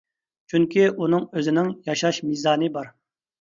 [0.53, 2.91] چۈنكى ئۇنىڭ ئۆزىنىڭ ياشاش مىزانى بار.